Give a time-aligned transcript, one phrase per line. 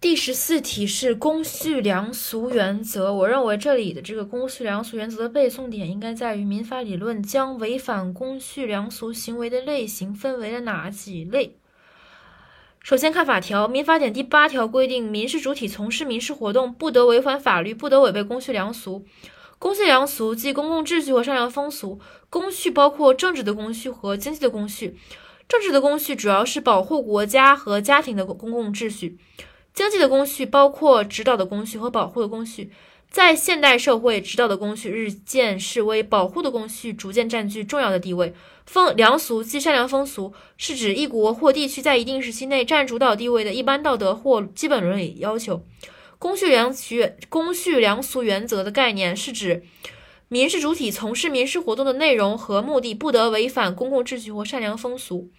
[0.00, 3.12] 第十四题是公序良俗原则。
[3.12, 11.58] 我认为这里的这个公序良俗原则的背诵点应该在于民法理论将违反公序良俗行为的类型分为了哪几类。
[12.82, 19.04] 首先看法条，民法典第八条规定，民事主体从事民事活动不得违反法律，不得违背公序良俗。
[19.58, 22.00] 公序良俗即公共秩序和善良风俗。
[22.30, 24.96] 公序包括政治的公序和经济的公序。
[25.46, 29.18] 政治的公序主要是保护国家和家庭的公共秩序。
[29.72, 32.70] 经济的工序包括指导的工序和保护的工序。
[33.10, 38.32] 在现代社会，指导的工序日渐式微，保护的工序逐渐占据重要的地位。
[38.66, 45.64] 风良俗即善良风俗，是指一国或地区在一定时期内占主导地位的一般道德或基本伦理要求。
[46.20, 46.94] 公序良俗
[47.28, 49.64] 公序良俗原则的概念是指
[50.28, 55.30] 民事主体从事民事活动的内容和目的不得违反公共秩序或善良风俗。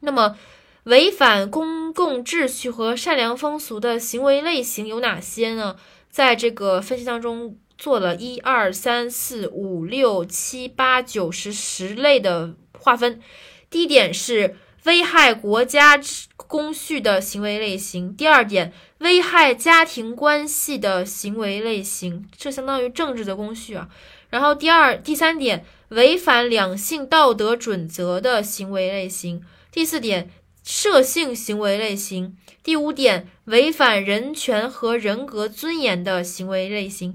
[0.00, 0.38] 那么，
[0.86, 5.74] 违反公共秩序和善良风俗的行为类型有哪些呢？
[6.10, 13.20] 在这个分析当中做了一二三四五六七八九十十类的划分。
[13.68, 16.00] 第一点是危害国家
[16.36, 23.88] 公序的行为类型；第二点，危害家庭关系的行为类型，这相当于政治的公序啊。
[24.30, 29.40] 然后第二、第三点，违反两性道德准则的行为类型；
[29.72, 30.30] 第四点。
[30.68, 37.12] 涉性行为类型，第五点，违反人权和人格尊严的行为类型；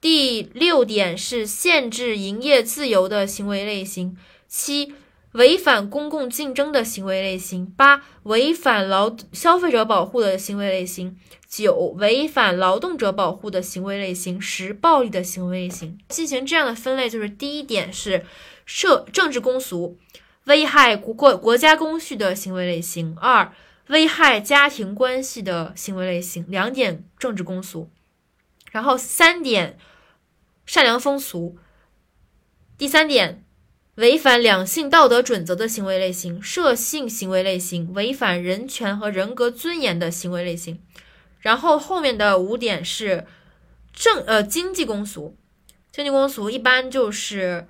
[0.00, 4.16] 第六点是限制营业自由的行为类型；
[4.48, 4.94] 七，
[5.30, 11.12] 违反公共竞争的行为类型；八，违反劳消费者保护的行为类型；
[11.48, 15.96] 九，违反劳动者保护的行为类型；十，暴力的行为类型。
[16.08, 18.26] 进行这样的分类，就是第一点是
[18.66, 19.96] 涉政治公俗。
[20.48, 23.52] 危害国国国家公序的行为类型，二
[23.88, 27.90] 危害家庭关系的行为类型，两点政治公俗，
[28.72, 29.78] 然后三点
[30.64, 31.58] 善良风俗，
[32.78, 33.44] 第三点
[33.96, 40.80] 违反两性道德准则的行为类型，涉性行为类型，违反人权和人格尊严的行为类型，
[41.40, 43.26] 然后后面的五点是
[43.92, 45.36] 政呃经济公俗，
[45.92, 47.68] 经济公俗一般就是。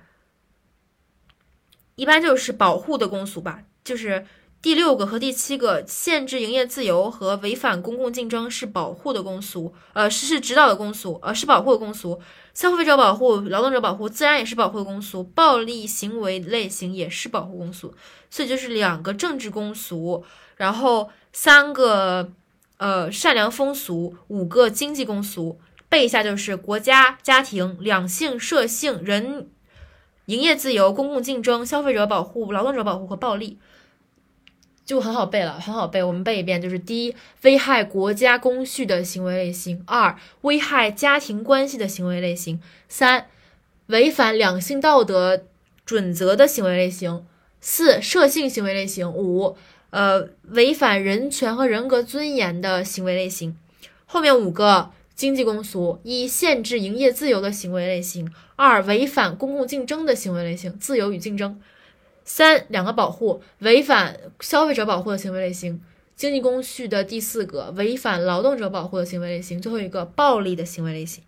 [1.99, 4.25] 一般就是保护的公俗吧，就是
[4.61, 12.21] 第六个和第七个，限制营业自由和违反公共竞争是保护的公俗，呃，是是指导的公俗，呃，是保护的公俗。
[12.53, 17.93] 消费者保护、劳动者保护自然也是保护的公俗，暴力行为类型也是保护公俗。
[18.29, 20.23] 所以就是两个政治公俗，
[20.55, 22.31] 然后三个
[22.77, 25.59] 呃善良风俗，五个经济公俗。
[25.89, 29.49] 背一下就是国家、家庭、两性、社性、人。
[30.29, 33.57] 营业自由、公共竞争、消费者保护、劳动者保护和暴力，
[34.85, 36.03] 就很好背了，很好背。
[36.03, 43.25] 我们背一遍，就是第一，危害国家公序的行为类型；二，危害家庭关系的行为类型；三，
[43.87, 45.45] 违反两性道德
[45.83, 47.25] 准则的行为类型；
[47.59, 49.57] 四，涉性行为类型；五，
[49.89, 53.57] 呃，违反人权和人格尊严的行为类型。
[54.05, 54.91] 后面五个。
[55.19, 58.25] 经济公俗：一、限制营业自由的行为类型；
[58.55, 61.55] 二、违反公共竞争的行为类型，自由与竞争；
[62.23, 65.81] 三、两个保护：违反消费者保护的行为类型。
[66.15, 71.21] 经济公序的第四个，违反劳动者保护的行为类型；最后一个，暴力的行为类型。